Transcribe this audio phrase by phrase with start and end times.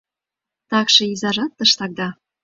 [0.69, 2.07] Такше изажат тыштак да...